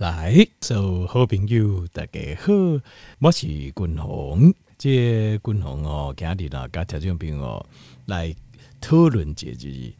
[0.00, 2.50] 来，所有好朋友大家好，
[3.18, 4.54] 我是君鸿。
[4.78, 7.66] 这君鸿哦，今日呢，跟听众朋友
[8.06, 8.34] 来
[8.80, 9.92] 讨论这就是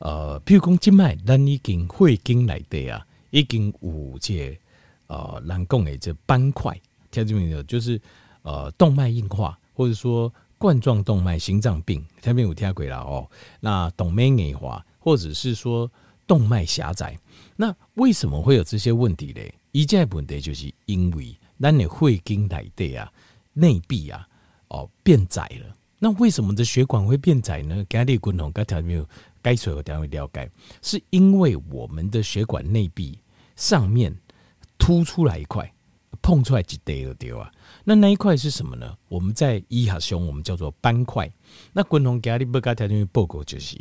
[0.00, 4.58] 呃，比如讲，今麦咱已经会经内底啊，已经有这
[5.06, 6.76] 呃，人讲的这斑块，
[7.12, 8.00] 听众朋友就是
[8.42, 13.30] 呃，动脉硬化，或者说冠状动脉心脏病，听众朋友听过了哦。
[13.60, 15.88] 那动脉硬化，或者是说
[16.26, 17.18] 动脉狭窄。
[17.56, 19.40] 那为什么会有这些问题呢？
[19.72, 23.12] 一件问题就是因为咱的会经内的啊，
[23.52, 24.26] 内壁啊，
[24.68, 25.76] 哦变窄了。
[25.98, 27.84] 那为什么这血管会变窄呢？
[27.88, 29.08] 刚才立军同刚才没有
[29.40, 30.50] 该所有单位了解，
[30.82, 33.18] 是因为我们的血管内壁
[33.54, 34.14] 上面
[34.76, 35.72] 凸出来一块。
[36.22, 37.50] 碰出来几堆就对啊，
[37.84, 38.96] 那那一块是什么呢？
[39.08, 41.30] 我们在医学上我们叫做斑块。
[41.72, 43.78] 那共同给你不该条件报告就是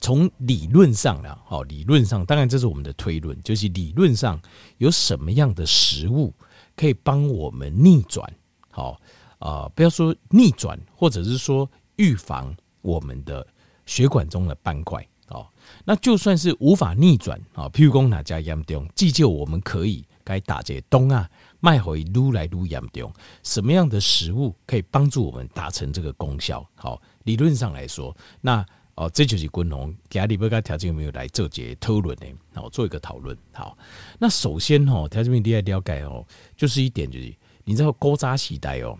[0.00, 4.40] 从理论上了，好，理论上当然这是我们的推论，就是理论上
[4.78, 6.34] 有什么样的食物
[6.76, 8.30] 可以帮我们逆转，
[8.70, 9.00] 好
[9.38, 13.46] 啊，不要说逆转，或者是说预防我们的
[13.86, 15.52] 血管中的斑块，好，
[15.84, 21.30] 那就算是无法逆转啊，譬如说哪家严重，急救我们可以该打这东啊。
[21.64, 23.10] 脉会愈来愈严重，
[23.42, 26.68] 什么样的食物可以帮助我们达成这个功效？
[26.74, 28.62] 好，理论上来说，那
[28.96, 32.26] 哦，这就是军红给阿里伯加条件有没有来做节讨论呢？
[32.52, 33.34] 好，做一个讨论。
[33.52, 33.76] 好，
[34.18, 37.34] 那首先哈，条件面第一了解哦，就是一点就是，
[37.64, 38.96] 你知道古早时代哦，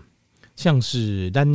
[0.56, 1.47] 像是咱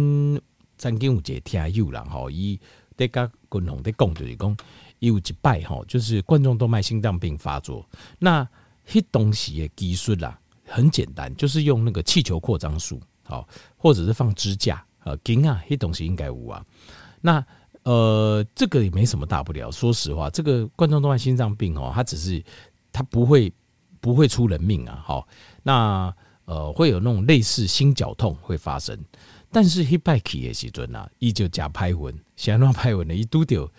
[0.78, 2.60] 曾经有节听有啦吼，伊
[2.96, 4.56] 在甲军红在讲就是讲，
[5.00, 7.84] 伊有一摆吼，就是冠状动脉心脏病发作，
[8.20, 8.48] 那
[8.88, 10.40] 迄东西的技术啦。
[10.70, 16.64] 很简单，就是用那个气球扩张术，好，或者是放支架，呃，金啊，这东西应该有啊。
[17.20, 17.44] 那
[17.84, 19.72] 呃，这个也没什么大不了。
[19.72, 22.44] 说实话，这个冠状动脉心脏病哦，它只是
[22.92, 23.52] 它不会
[24.00, 25.02] 不会出人命啊。
[25.03, 25.28] 好，
[25.64, 26.14] 那
[26.45, 28.98] 呃会有那种类似心绞痛会发生，
[29.52, 33.70] 但是一败起的时阵啊，依旧加拍文，想让拍文的一嘟丢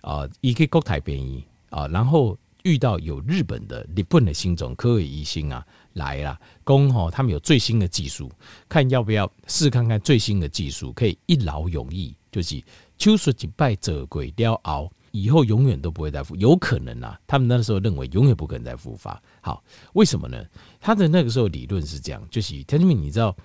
[0.00, 5.64] 啊，一个国台便宜啊，然后遇到有日本的日本的心脏科医生啊。
[5.94, 8.30] 来啦，公吼，他们有最新的技术，
[8.68, 12.62] 看要不要试看看最新的技术，可以一劳永逸，就是
[12.98, 19.20] 手术一摆做过了后，以后永远都不会再复，有可能啊，他们那时候认为永远不可能再复发。
[19.40, 19.64] 好，
[19.94, 20.40] 为什么呢？
[20.78, 23.36] 他的那个时候理论是这样，就是田俊明，你知道，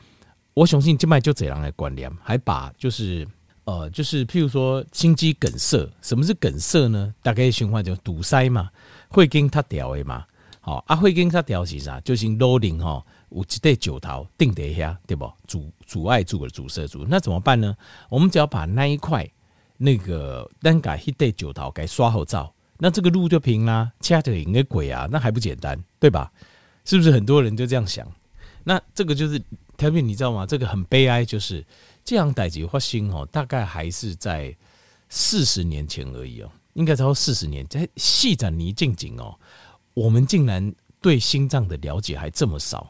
[0.53, 3.27] 我相信静脉就这样来关联，还把就是
[3.63, 7.15] 呃，就是譬如说心肌梗塞，什么是梗塞呢？
[7.23, 8.69] 大概循环就堵塞嘛，
[9.13, 10.25] 会跟他掉的嘛。
[10.59, 11.99] 好，阿会跟他调是啥？
[12.01, 15.29] 就是罗林吼，有一对酒桃定在下，对不？
[15.45, 17.75] 阻阻碍住了阻塞住，那怎么办呢？
[18.09, 19.29] 我们只要把那一块
[19.77, 23.91] 那个单改一对酒桃给刷好照，那这个路就平啦。
[23.99, 26.31] 掐着应该鬼啊，那还不简单，对吧？
[26.85, 28.09] 是不是很多人就这样想？
[28.63, 29.37] 那这个就是
[29.75, 30.45] 条片，你知道吗？
[30.45, 31.65] 这个很悲哀，就是
[32.05, 34.55] 这样代志发生哦，大概还是在
[35.09, 39.37] 四十年前而已哦，应该超过四十年，在细展泥静景哦。
[39.93, 42.89] 我们竟然对心脏的了解还这么少，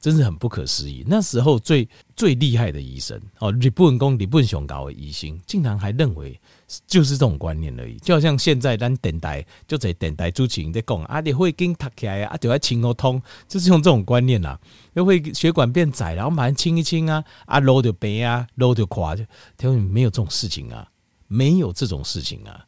[0.00, 1.04] 真是很不可思议。
[1.06, 6.40] 那时候最最厉害的医生哦，日本工日本上高的医生，竟然还认为
[6.86, 7.98] 就是这种观念而已。
[7.98, 14.58] 就好像现在咱等待就在电台主持人在讲啊，你会跟塌起来啊，就要清个通，就是用这种观念呐，
[14.94, 19.22] 又会血管变窄，然后把它清一清啊，啊，漏就白啊，漏就垮，就
[19.58, 20.88] 他们没有这种事情啊，
[21.26, 22.64] 没有这种事情啊。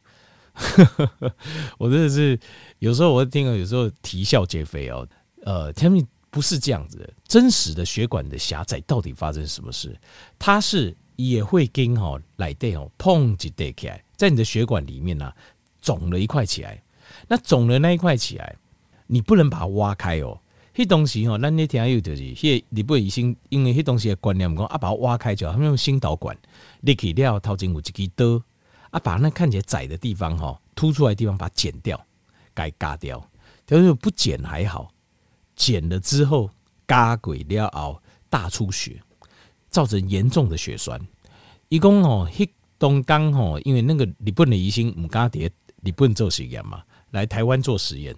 [1.77, 2.39] 我真的是
[2.79, 5.07] 有时候我听了，有时候啼笑皆非哦。
[5.43, 9.95] 呃，他们不是这样子的，真实的血管的狭窄到底发生什么事？
[10.37, 15.31] 它是也会跟哦来电哦碰一块起来，在你的血管里面呢
[15.81, 16.81] 肿了一块起来。
[17.27, 18.55] 那肿了那一块起来，
[19.07, 20.39] 你不能把它挖开哦。
[20.73, 26.37] 那东西哦，那那天又就是，迄你不会先因为那东西的观念，我们讲啊把它挖开就好，他们用心导管，
[26.79, 28.41] 你可以料掏进有一支刀。
[28.91, 31.99] 啊，把那看起来窄的地方哈，凸出来地方把它剪掉，
[32.53, 33.25] 该嘎掉。
[33.65, 34.91] 但是不剪还好，
[35.55, 36.49] 剪了之后
[36.85, 39.01] 嘎鬼了后大出血，
[39.69, 40.99] 造成严重的血栓。
[41.69, 42.47] 一共哦，黑
[42.77, 45.39] 东刚哦，因为那个日本的医生唔敢在
[45.83, 48.13] 日本做实验嘛，来台湾做实验。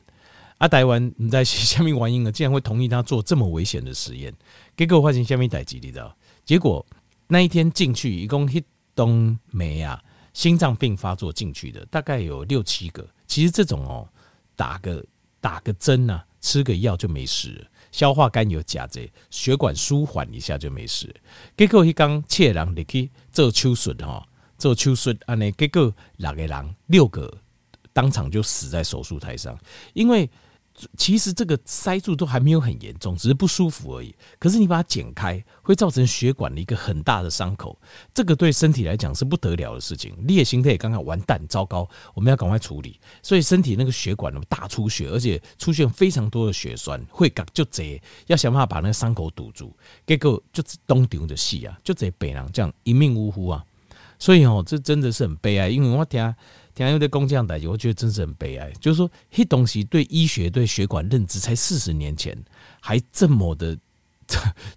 [0.57, 4.33] 啊，台湾你在下面原因呢，竟然会同意他做这么危险的实验？
[4.75, 6.17] 结果发现下面代志，你知道？
[6.43, 6.83] 结果
[7.27, 8.63] 那一天进去，一共黑
[8.95, 10.01] 东没啊。
[10.33, 14.07] 心脏病发作进去的大概有六七个，其实这种哦，
[14.55, 15.05] 打个
[15.39, 21.13] 打个针呐，吃个药就没事，消化甘油钾这血管舒缓一下就没事。
[21.55, 24.27] 结果一刚切人你去做手术哈，
[24.57, 27.31] 做手术安尼，结果六个人六个
[27.93, 29.57] 当场就死在手术台上，
[29.93, 30.27] 因为
[30.97, 34.13] 其实这个塞住都还没有很严重，只是不舒服而已。
[34.39, 37.79] 可是你把它剪开，会造成血管的一个很大的伤口，
[38.13, 40.15] 这个对身体来讲是不得了的事情。
[40.27, 42.99] 裂心也刚刚完蛋，糟糕，我们要赶快处理。
[43.21, 49.71] 所以身体那个血管大出血，而且出现非常多的血栓，会搞就这要想办法把那个伤口堵住。
[50.07, 53.63] 结果就东丢的戏啊，就这北人这样一命呜呼啊。
[54.17, 56.35] 所以哦，这真的是很悲哀，因为我听。
[56.75, 58.71] 天有的工匠代我觉得真是很悲哀。
[58.79, 62.35] 就是说，这东西对医学、对血管认知，才四十年前
[62.81, 63.77] 还这么的、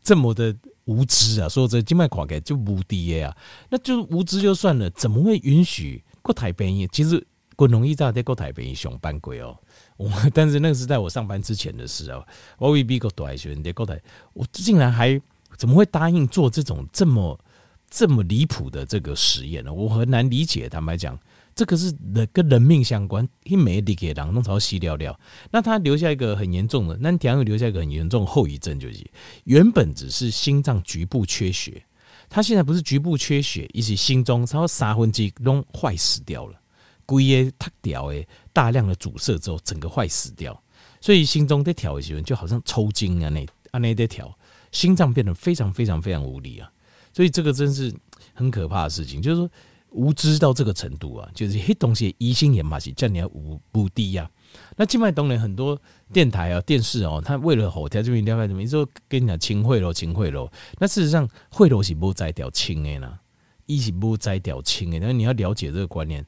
[0.02, 0.54] 这么的
[0.84, 1.48] 无知啊！
[1.48, 3.34] 说这静脉垮开就无敌啊，
[3.70, 6.87] 那就无知就算了，怎么会允许国台病医？
[6.88, 7.26] 其实
[7.56, 9.56] 国农医在在国台病医上班鬼哦，
[9.96, 12.22] 我但是那个是在我上班之前的事哦。
[12.58, 13.99] 我未必国台学在国台，
[14.34, 15.19] 我竟然还
[15.56, 17.40] 怎么会答应做这种这么
[17.88, 19.72] 这么离谱的这个实验呢？
[19.72, 20.69] 我很难理解。
[20.69, 21.19] 坦白讲。
[21.56, 25.18] 这个是人跟人命相关，一没力给人弄朝西掉掉，
[25.50, 29.10] 那他留下一个很严重的，那田又留下一个很严重后遗症，就是
[29.44, 31.82] 原本只是心脏局部缺血，
[32.28, 36.60] 他现在不是局部缺血，一起心中超三分之一都坏死掉了，
[37.06, 40.62] 龟也塌掉诶，大量的阻塞之后，整个坏死掉，
[41.00, 44.30] 所以心中在跳的时候就好像抽筋啊，那啊那在跳，
[44.72, 46.70] 心脏变得非常非常非常无力啊，
[47.14, 47.90] 所以这个真是
[48.34, 49.50] 很可怕的事情，就是说。
[49.90, 54.30] 无知到这个程度啊，就是黑东西疑心也嘛是叫你要无无敌呀。
[54.76, 55.78] 那境外当然很多
[56.12, 63.18] 电台啊、电视哦，他为了后台这边了解什么，你说跟你讲清贿赂、清贿赂，那事实上贿赂是不摘掉清的啦，
[63.66, 64.98] 一是不摘掉清的。
[64.98, 66.24] 那你要了解这个观念，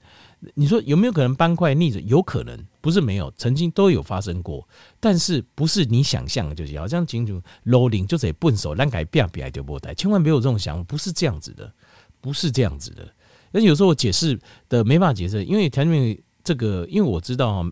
[0.54, 2.00] 你说有没有可能斑块逆着？
[2.00, 4.66] 有可能，不是没有，曾经都有发生过，
[5.00, 11.72] 但是不是你想象的，就是好像清楚楼龄就得笨手让改变变就不带，千万没有这种想法，不是这样子的，
[12.20, 13.08] 不是这样子的。
[13.50, 17.64] 那有时候我解释的没办法解释，因为条件这个，因为我知道，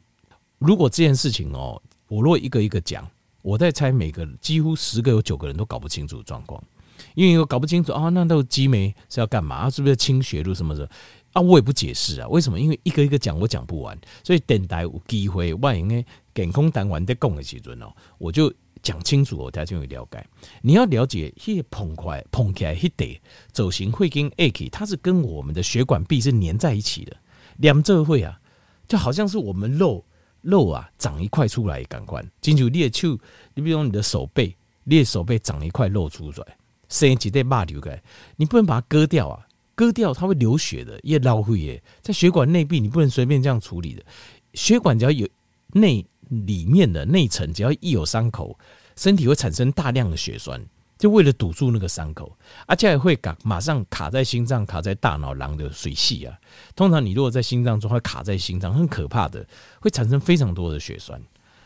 [0.59, 3.09] 如果这件事情哦，我如果一个一个讲，
[3.43, 6.63] 我在猜每个几乎十个有九个人都搞不清楚状况，
[7.15, 9.69] 因为我搞不清楚啊，那都激酶是要干嘛？
[9.71, 10.89] 是不是清血路什么的
[11.33, 11.41] 啊？
[11.41, 12.59] 我也不解释啊，为什么？
[12.59, 18.53] 因为一个一个讲我讲不完，所以等待有机会，万一健康谈完再讲的时阵哦，我就。
[18.87, 20.25] 讲清楚哦，大家就会了解。
[20.63, 27.17] 你要了解，一膨块膨起来一得走形会跟 A K，它是跟我们的血管壁是粘在一起的。
[27.57, 28.41] 两者会啊，
[28.87, 30.05] 就好像是我们肉
[30.41, 33.09] 肉啊长一块出来，感官进去裂去。
[33.55, 34.55] 你比如你的手背，
[34.85, 36.57] 裂手背长一块肉出来，
[36.89, 38.01] 生几袋肉流开，
[38.37, 39.45] 你不能把它割掉啊，
[39.75, 41.83] 割掉它会流血的，也老会耶。
[42.03, 44.05] 在血管内壁，你不能随便这样处理的。
[44.55, 45.29] 血管只要有
[45.73, 46.07] 内。
[46.29, 48.59] 里面的内层只要一有伤口，
[48.97, 50.61] 身体会产生大量的血栓，
[50.99, 52.37] 就为了堵住那个伤口，
[52.67, 56.39] 而且也会卡马上卡在心脏、卡在大脑囊的水系啊。
[56.75, 59.47] 通常你如果在心脏中，会卡在心脏，很可怕的，
[59.81, 61.21] 会产生非常多的血栓。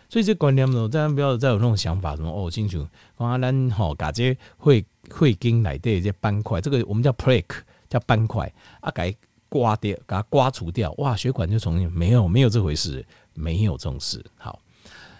[0.09, 2.85] 所以这观念呢，大家不要再有那种想法，什么哦，清楚，
[3.19, 9.17] 阿兰吼，嘎这会会经来的这些斑块，这个我们叫 plaque，叫斑块啊，给
[9.49, 13.07] 刮掉，给它刮除掉，哇，血管就重新没有没有这回事。
[13.41, 14.25] 没有重视。
[14.37, 14.61] 好，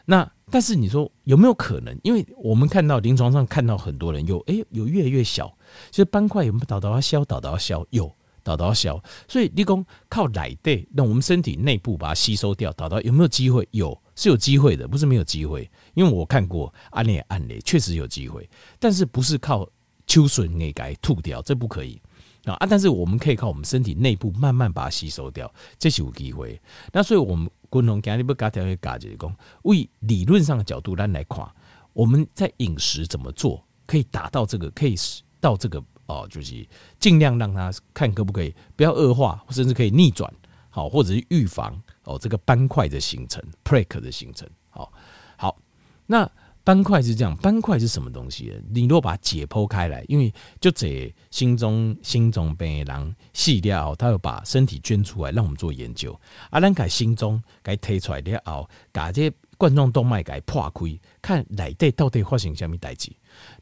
[0.05, 1.99] 那但是你说有没有可能？
[2.03, 5.57] 因为我们看到临床上看到很多人有，哎、有越来越小。
[5.91, 8.13] 其实斑块有没有导导要消，导导要消，有
[8.43, 9.03] 导导要消。
[9.29, 13.67] 所以立功靠奶对，那我们身体内部把它吸收掉，导导有没有机会？
[13.71, 15.71] 有，是有机会的，不是没有机会。
[15.95, 19.69] 因为我看过案例案例，确实有机会，但是不是靠
[20.07, 22.01] 秋笋给改吐掉，这不可以。
[22.45, 22.57] 啊！
[22.69, 26.61] 但是我们可以靠我们身体内部慢慢把它吸收掉，这是有机会。
[26.93, 31.47] 那所以，我们共同讲，你不加条会加就是讲，为理论上的角度来来看，
[31.93, 34.95] 我们在饮食怎么做可以达到这个，可以
[35.39, 36.67] 到这个哦，就是
[36.99, 40.33] 尽量让它看可不可以不要恶化，甚至可以逆转，
[40.71, 44.49] 好，或者是预防哦这个斑块的形成，plaque 的形成。
[44.71, 44.93] 好，
[45.37, 45.59] 好，
[46.07, 46.31] 那。
[46.63, 48.53] 斑块是这样，斑块是什么东西？
[48.69, 56.19] 你如果把它解剖开来，因为就这心中心中病人细掉，他要把身体捐出来，让我们做研究。
[56.51, 63.11] 啊，咱改心中改推出来了后，把这冠状动脉给破开，看内底到底发生什么代志。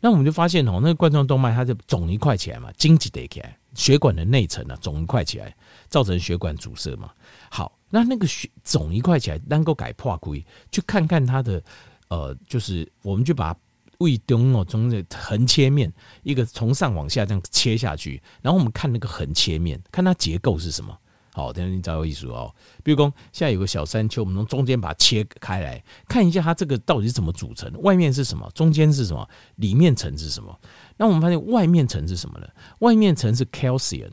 [0.01, 5.55] 那我们就发现哦，那个冠状动脉它就肿一块起来嘛，经济得起来，血管的内层啊肿一块起来，
[5.89, 7.13] 造成血管阻塞嘛。
[7.49, 11.63] 好，那那个血肿一块起来，能够改破开，去看看它的。
[12.09, 13.57] 呃，就是我们就把
[13.99, 20.97] 胃中哦，从这横切面一个从上往下这样切下去，然后我们看那个横切面，看它结构是什么。
[21.35, 22.53] 好，等下你找我意思哦。
[22.83, 30.59] 比如说现在有个小山丘，我们从中间把它切开来，看一下它这个到底是怎么组成，外面是什么，中间是什么，里面层是什么。
[30.97, 32.49] 那我们发现外面层是什么呢？
[32.81, 34.11] 外面层是 calcium，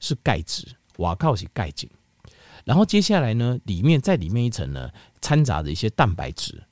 [0.00, 0.66] 是钙质，
[0.98, 1.88] 瓦靠是钙质。
[2.64, 4.90] 然后接下来呢，里面在里面一层呢，
[5.22, 6.62] 掺杂着一些蛋白质。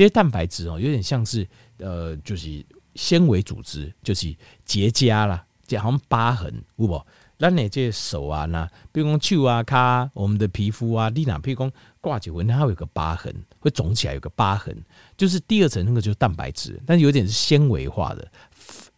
[0.00, 2.64] 这些蛋白质哦，有点像是呃，就是
[2.94, 7.06] 纤维组织，就是结痂啦，就好像疤痕，有无？
[7.38, 14.74] 咱的这手啊，那比如讲手啊、脚，我们的皮肤啊，你哪比如讲挂起纹，它会有个疤痕，会肿起来，有个疤痕，
[15.18, 18.26] 就是第二层那个就是蛋白质，但有点是纤维化的，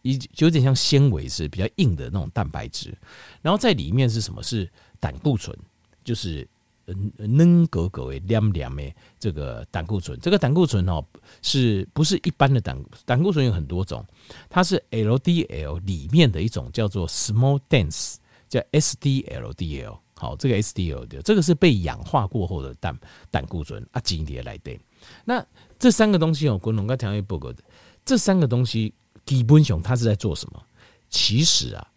[0.03, 2.97] 一有点像纤维是比较硬的那种蛋白质，
[3.41, 4.41] 然后在里面是什么？
[4.41, 5.53] 是胆固醇，
[6.01, 6.47] 就是。
[6.87, 11.01] 嗯，嫩格格诶，亮亮诶，这个胆固醇，这个胆固醇哦，
[11.41, 14.05] 是不是一般的胆胆固醇有很多种？
[14.49, 18.15] 它是 LDL 里面的一种，叫做 small dense，
[18.49, 19.97] 叫 SDLDL。
[20.15, 22.97] 好，这个 SDL 的这个是被氧化过后的胆
[23.31, 24.77] 胆固醇啊，基底来的。
[25.23, 25.45] 那
[25.79, 27.63] 这三个东西哦，国龙刚调一报告的，
[28.03, 28.93] 这三个东西
[29.25, 30.61] 基本上它是在做什么？
[31.09, 31.87] 其实啊，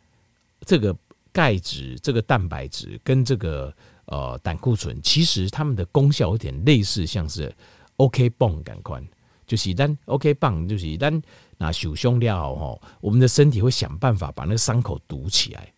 [0.61, 0.97] 这个
[1.33, 3.75] 钙质、这个蛋白质跟这个。
[4.07, 7.55] 呃，胆固醇其实它们的功效有点类似，像是
[7.97, 9.05] OK 泵感官，
[9.47, 11.21] 就是单 OK 绷，就是单
[11.59, 15.73] 那受伤了后，我们的身体会想办法把那个伤口堵起来，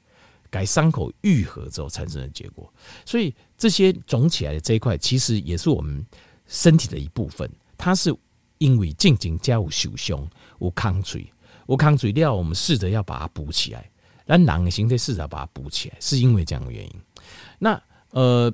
[0.51, 2.73] 改伤口愈合之后产生的结果。
[3.05, 6.05] 所以这些肿起来的这一块，其实也是我们
[6.47, 7.51] 身体的一部分。
[7.77, 8.15] 它是
[8.59, 10.29] 因为静静加有受伤，
[10.61, 11.33] 有抗水，
[11.69, 13.89] 有抗水料，我们试着要把它补起来，
[14.27, 16.93] 但囊的形态试着把它补起来，是因为这样的原因。
[17.61, 18.53] 那呃，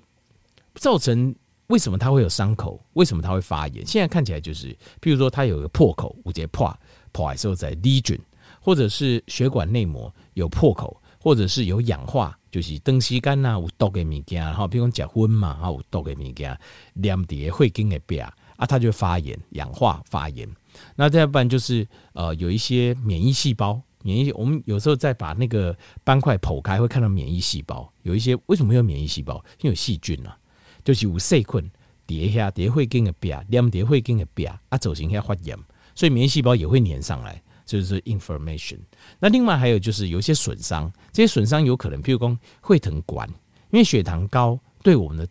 [0.75, 1.35] 造成
[1.69, 2.81] 为什么它会有伤口？
[2.95, 3.87] 为什么它会发炎？
[3.87, 6.77] 现在看起来就是，譬如说它有个破口，五节破
[7.13, 8.19] 破的时候在滴菌
[8.61, 16.59] 或者是血管内膜有破口，或者是有氧化，就是灯吸干呐，有毒的物件，然后，比如讲结婚嘛，哈，有毒的物件，
[16.95, 20.49] 黏在会经的边啊，它就发炎、氧化、发炎。
[20.97, 23.81] 那再不然就是呃，有一些免疫细胞。
[24.05, 27.91] 免疫，我们有时候再把那个斑块剖开，会看到免疫细胞。
[28.03, 29.37] 有一些为什么有免疫细胞？
[29.61, 30.37] 因为有细菌啊，
[30.85, 31.71] 就是有细菌
[32.07, 35.59] 叠下叠会跟个边，黏叠会跟个边啊，走形下发炎，
[35.95, 38.79] 所以免疫细胞也会粘上来，就是 information。
[39.19, 43.27] 那另外还有就是有一些损伤，这些损伤有可能，譬如说会疼管，
[43.71, 45.27] 因为血糖高对我们的。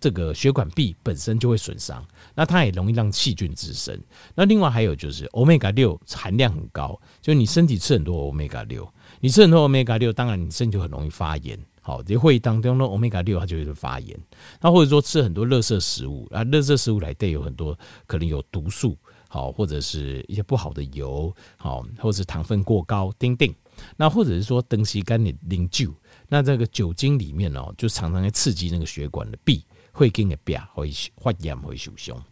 [0.00, 3.98] 这个血管壁本身就会损伤，那它也容易让细菌滋生。
[4.34, 8.88] 那另外还有就是欧米伽六含量很高，就是你身体吃很多欧米伽六，
[9.20, 11.58] 你吃很多欧米伽六，当然你身体就很容易发炎。
[11.80, 14.18] 好，在会议当中，那欧米伽六它就会发炎。
[14.60, 17.78] 那或者说吃很多垃圾食物啊，垃圾食物来对有很多
[18.08, 23.54] 可能有毒素，好，或者是一些不好的油，好，或者是糖分过高，丁丁。
[23.96, 25.94] 那或者是说东西干你零酒，
[26.28, 29.62] 那这个酒精里面哦，就常常会刺激那个血管的壁。
[29.96, 32.22] 会跟个壁会发炎会受伤，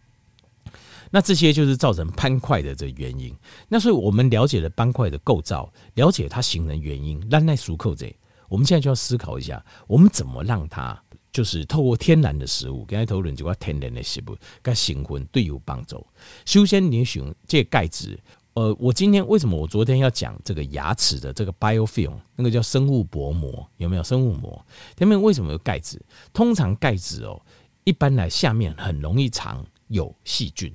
[1.09, 3.35] 那这些就是造成斑块的这原因。
[3.67, 8.15] 那所以我们了解了斑块的构造，了解它形成原因，让那熟扣这，
[8.49, 10.95] 我们现在就要思考一下，我们怎么让它
[11.31, 16.05] 就是透过天然的食物，跟它讨论就要天然的食物，跟新婚对有帮助。
[16.45, 18.19] 首先你选这钙质。
[18.55, 24.65] 呃，我今天为什么我昨天要讲这个牙齿的这个 biofilm，那个叫生物薄膜，有没有生物膜？
[24.97, 26.01] 下面为什么有钙质？
[26.31, 27.41] 通常钙质哦，
[27.83, 30.73] 一般来下面很容易藏有细菌，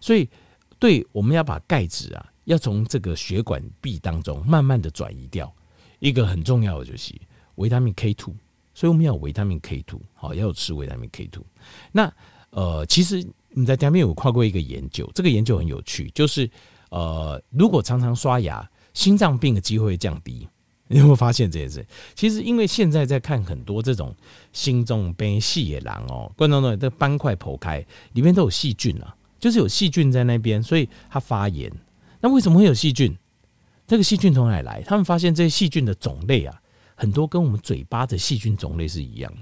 [0.00, 0.28] 所以
[0.80, 5.52] 对我们要把钙质啊，要从这个血管壁当中慢慢的转移掉。
[6.00, 7.14] 一个很重要的就是
[7.54, 8.34] 维他命 K two，
[8.74, 11.44] 所以我们要维他命 K two，好，要吃维他命 K two。
[11.92, 12.12] 那
[12.50, 16.50] 呃，其实你在下面有跨过一个研究，这个研究很有趣，就是。
[16.92, 20.46] 呃，如果常常刷牙，心脏病的机会降低。
[20.88, 21.86] 你有没有发现这件事？
[22.14, 24.14] 其实，因为现在在看很多这种
[24.52, 27.82] 心脏病细野狼哦，观众们，这斑块剖开，
[28.12, 31.72] 里面都有细菌啊，就是有细菌在那边，所以它发炎。
[32.20, 33.16] 那为什么会有细菌？
[33.86, 34.82] 这个细菌从哪里来？
[34.82, 36.60] 他们发现这些细菌的种类啊，
[36.94, 39.32] 很多跟我们嘴巴的细菌种类是一样。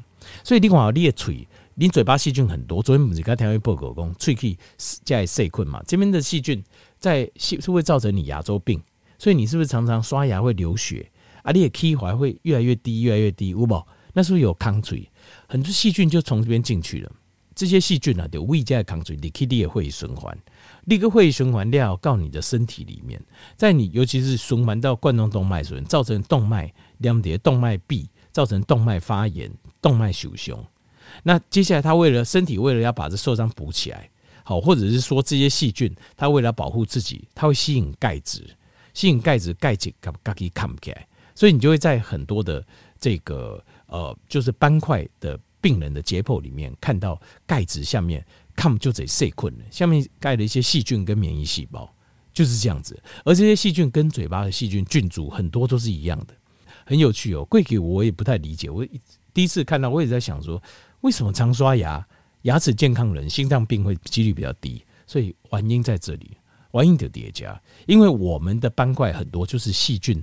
[0.44, 2.80] 所以你看，你的嘴，你嘴巴细菌很多。
[2.80, 6.62] 昨天不是刚听一报告讲，喙齿在细菌嘛，这边的细菌。
[7.00, 8.80] 在是是会造成你牙周病，
[9.18, 11.10] 所以你是不是常常刷牙会流血
[11.42, 11.50] 啊？
[11.50, 13.86] 你的齿怀会越来越低，越来越低，有无？
[14.12, 15.10] 那是不是有抗水？
[15.48, 17.10] 很多细菌就从这边进去了。
[17.54, 20.36] 这些细菌呢，就胃在抗水，你 K D 也会循环，
[20.84, 23.20] 那个会循环料到你的身体里面，
[23.56, 30.64] 在你尤其是循环到冠状动脉时，造成动脉两叠动脉壁，造成动脉发炎、动脉受伤。
[31.22, 34.09] 那接下来他为了身体，为了要把这受伤补起来。
[34.50, 38.42] 好，或者是说这些细菌，它为了保护自己，它会吸引钙质，
[38.92, 42.66] 吸引钙质，钙质嘎嘎给看不起来，所以你就会在很多的
[42.98, 47.16] 这个呃，就是斑块的病人的解剖里面看到
[47.46, 48.26] 钙质下面
[48.56, 51.88] 看就得睡困了，下面盖了一些细菌跟免疫细胞，
[52.32, 53.00] 就是这样子。
[53.24, 56.34] 而这些细菌跟嘴巴的细菌菌株很多都是一样的，
[56.84, 57.44] 很有趣哦。
[57.44, 58.84] 贵给我也不太理解，我
[59.32, 60.60] 第一次看到，我也在想说，
[61.02, 62.04] 为什么常刷牙？
[62.42, 66.36] 牙齿健康人心脏病会几率比较低，所以原因在这里，
[66.72, 70.22] 原因的叠加，因为我们的斑块很多就是细菌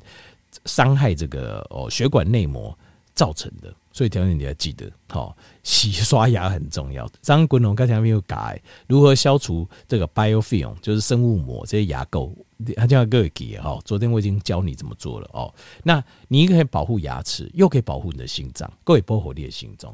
[0.66, 2.78] 伤害这个哦血管内膜
[3.14, 3.74] 造成的。
[3.92, 7.10] 所以条件你要记得，好，洗刷牙很重要。
[7.20, 12.32] 张国龙刚才没有改，如何消除这个 biofilm，就是生物膜这些牙垢，
[12.76, 13.80] 他叫各位记哈。
[13.84, 15.52] 昨天我已经教你怎么做了哦。
[15.82, 19.92] 那你可以保护牙齿，又可以保护你的心脏，各位保护你的心脏。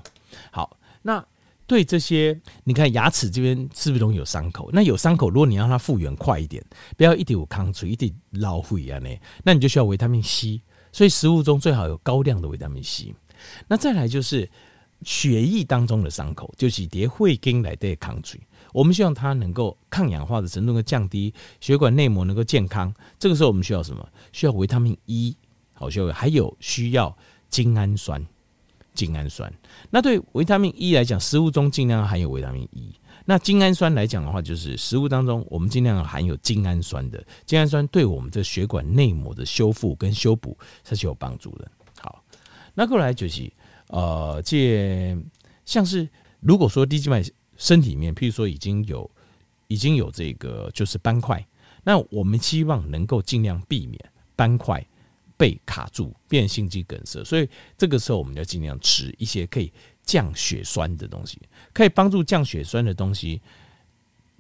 [0.51, 1.25] 好，那
[1.65, 4.70] 对这些，你看牙齿这边是不是容易有伤口？
[4.74, 6.63] 那有伤口，如果你让它复原快一点，
[6.98, 9.10] 不要一点有抗脆，一点老灰啊呢，
[9.43, 10.62] 那你就需要维他命 C。
[10.91, 13.13] 所以食物中最好有高量的维他命 C。
[13.67, 14.50] 那再来就是
[15.03, 18.39] 血液当中的伤口，就是叠会跟来的抗水。
[18.72, 22.93] 我们希望它能够抗氧化的程度能够降低，血管内膜能够健康。
[23.17, 24.08] 这个时候我们需要什么？
[24.32, 25.36] 需要维他命 E，
[25.74, 27.15] 好，需要还有需要
[27.50, 28.25] 精氨酸。
[28.93, 29.51] 精氨酸。
[29.89, 32.93] 那对维他命 E 来讲，食物中尽量含有维他命 E。
[33.25, 37.23] 那精氨酸来讲的话，就是食物当中我们尽量含有精氨酸的。
[37.45, 41.71] 精氨酸对我们的血管内膜的修复跟修补它是有帮助的。
[42.01, 42.21] 好
[42.73, 43.50] 那过来就是，
[43.88, 45.17] 呃，这
[45.63, 46.09] 像是
[46.41, 47.23] 如果说低静脉
[47.55, 49.09] 身体里面，譬如说已经有
[49.67, 51.45] 已经有这个就是斑块，
[51.83, 53.97] 那我们希望能够尽量避免
[54.35, 54.85] 斑块
[55.38, 57.24] 被卡住，变心肌梗塞。
[57.24, 59.72] 所以这个时候我们要尽量吃一些可以
[60.04, 61.40] 降血栓的东西，
[61.74, 63.42] 可以帮助降血栓的东西。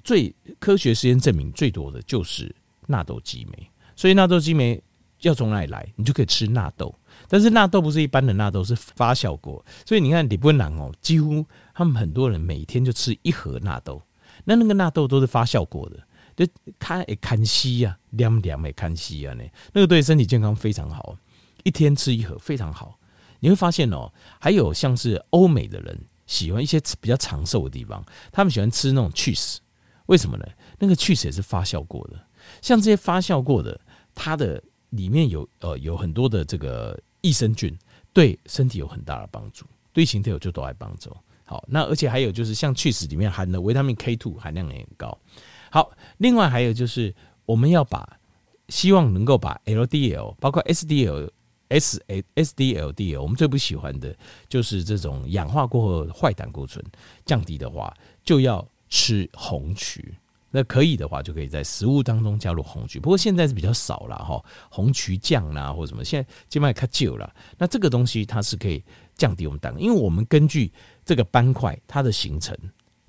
[0.03, 2.53] 最科学实验证明最多的就是
[2.87, 4.81] 纳豆激酶，所以纳豆激酶
[5.21, 5.87] 要从哪里来？
[5.95, 6.93] 你就可以吃纳豆。
[7.29, 14.01] 但是纳豆不是一般的纳豆，是发酵过，所以你看，李伯南哦，几乎他们很多人每天就吃一盒纳豆，
[14.43, 16.45] 那那个纳豆都是发酵过的，就
[16.79, 21.17] 看诶看稀呀，凉凉诶看稀呀呢，那个对身体健康非常好，
[21.63, 22.99] 一天吃一盒非常好。
[23.39, 29.57] 你会发现哦，还有像是欧美的人喜欢一些比较长寿的地方，他们喜欢吃那种 cheese，
[30.07, 30.45] 为什么呢？
[30.79, 32.25] 那个 cheese 也是发酵过的，
[32.61, 33.79] 像这些发酵过的，
[34.15, 36.99] 它的里面有呃有很多的这个。
[37.25, 37.73] 益生菌
[38.11, 41.09] 对身体有很大的帮助，对形体有就都爱帮助。
[41.45, 45.17] 好，那而且还有就是像去死里面含的维他命 K two 含量也很高。
[45.73, 47.11] 好，另外还有就是
[47.47, 48.19] 我们要把
[48.69, 51.31] 希望能够把 LDL 包括 SDL、
[51.69, 51.99] S
[52.35, 54.15] SDLDL 我们最不喜欢的
[54.47, 56.85] 就是这种氧化过后坏胆固醇
[57.25, 57.91] 降低的话，
[58.23, 60.13] 就要吃红曲。
[60.51, 62.99] 那可以的话，就可以在食物当中加入红曲。
[62.99, 67.33] 不过现在是比较少了哈，红曲酱啦或什么，现在基本上看旧了。
[67.57, 68.83] 那这个东西它是可以
[69.15, 70.71] 降低我们胆，因为我们根据
[71.03, 72.55] 这个斑块它的形成，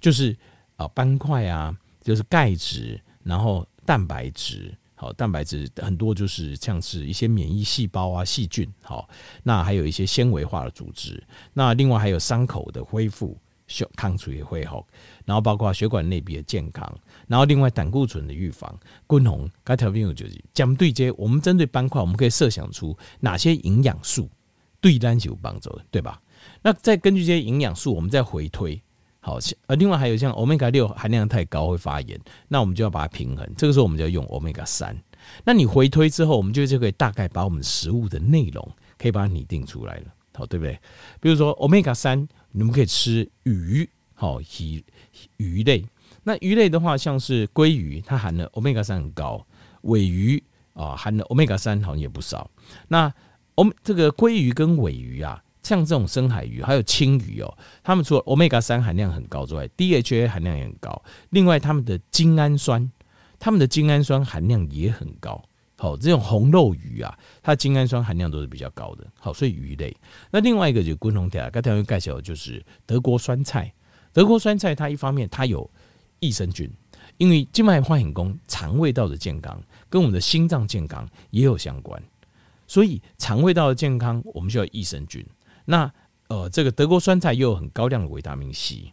[0.01, 0.35] 就是
[0.77, 9.09] 啊斑块啊，就是钙质，然后蛋白质，好蛋白质很多就是像是一些免疫细胞啊、细菌，好，
[9.43, 11.21] 那还有一些纤维化的组织，
[11.53, 13.37] 那另外还有伤口的恢复。
[13.67, 14.87] 血抗处也会好，
[15.25, 16.87] 然后包括血管内壁的健康，
[17.27, 24.31] 然后另外胆固醇的预防，均红该条病就是针对这些，我们针对斑块，我们可以设想出哪些营养素
[24.83, 26.21] 对单是有帮助的，对吧？
[26.61, 28.81] 那再根据这些营养素，我们再回推，
[29.25, 34.95] 好，呃，另外还有像欧米伽六含量太高会发炎，那我们就要把它平衡，这个时候我们就要用欧米伽三。
[35.45, 40.79] 那你回推之后，我们就就可以大概把我们食物的内容可以把它拟定出来了，好，对不对？
[41.21, 42.29] 比如说欧米伽三。
[42.57, 44.85] 你们可以吃鱼，好鱼
[45.39, 45.85] 鱼类。
[46.23, 49.45] 那鱼类的话，像是鲑鱼，它含的欧米伽三很高；
[49.83, 50.41] 尾鱼
[50.73, 52.49] 啊，含的欧米伽三好像也不少。
[52.87, 53.13] 那
[53.57, 61.03] 欧这个鲑鱼跟尾鱼啊，像这种深海鱼，还有鯖鱼哦，它们除了欧米伽三含量很高之外，DHA 含量也很高。
[61.31, 62.93] 另外，它们的精氨酸，
[63.39, 65.43] 它们的精氨酸含量也很高。
[65.77, 69.07] 好，这种红肉鱼啊，它的精氨酸含量都是比较高的。
[69.19, 69.97] 好，所以鱼类。
[70.31, 73.73] 那另外一个就是共同点，刚才我介绍就是德国酸菜。
[74.13, 75.69] 德国酸菜它一方面它有
[76.21, 76.71] 益生菌，
[77.17, 82.01] 因为静脉化险工肠胃道的健康跟我们的心脏健康也有相关，
[82.67, 85.27] 所以肠胃道的健康我们需要益生菌。
[85.65, 85.93] 那
[86.29, 88.93] 呃，这个德国酸菜又有很高量的维他命 C，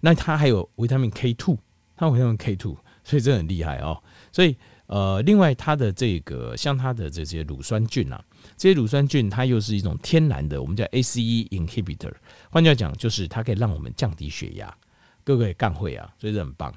[0.00, 1.58] 那它还有维他命 K two，
[1.96, 4.02] 它维他命 K two，所以这很厉害哦。
[4.32, 4.56] 所以。
[4.86, 8.22] 呃，另外，它的这个像它的这些乳酸菌啊，
[8.58, 12.12] 这些乳酸菌它又是一种天然的，我们叫 ACE inhibitor。
[12.50, 14.76] 换句话讲，就是它可以让我们降低血压，
[15.24, 16.74] 各位干会啊，所以这很棒。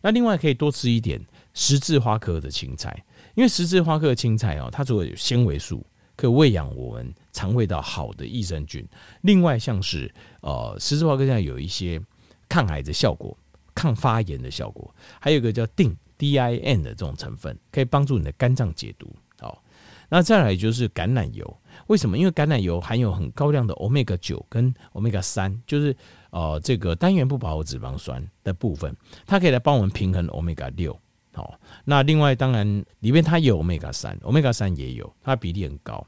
[0.00, 1.22] 那另外可以多吃一点
[1.52, 5.84] 十字花科的青菜，因为十字花科的青菜哦，它除了有纤维素，
[6.16, 8.84] 可以喂养我们肠胃道好的益生菌。
[9.22, 12.00] 另外，像是呃十字花科上有一些
[12.48, 13.36] 抗癌的效果、
[13.74, 15.96] 抗发炎的效果，还有一个叫定。
[16.18, 19.08] DIN 的这种成分可以帮助你的肝脏解毒。
[19.38, 19.62] 好，
[20.08, 22.18] 那再来就是橄榄油，为什么？
[22.18, 25.96] 因为橄榄油含有很高量的欧米伽九跟欧米伽三，就是
[26.30, 28.92] 呃这个单元不饱和脂肪酸的部分，
[29.26, 30.98] 它可以来帮我们平衡欧米伽六。
[31.32, 32.66] 好，那另外当然
[32.98, 36.04] 里面它有欧米伽三，欧米伽三也有，它比例很高。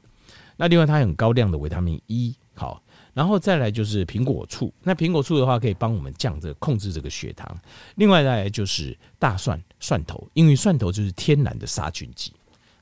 [0.61, 2.83] 那另外它很高量的维他命 E，好，
[3.15, 4.71] 然后再来就是苹果醋。
[4.83, 7.59] 那苹果醋的话可以帮我们降这个控制这个血糖。
[7.95, 12.31] 另外再来就是大蒜蒜头，因为蒜头就是天然的杀菌剂。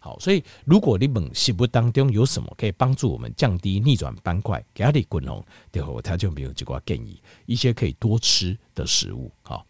[0.01, 9.31] 好，所以如果你们食物当中有什么可以帮助我们降低逆转斑块、压力滚龙，对后他就没有这个建议一些可以多吃的食物。
[9.41, 9.65] 好。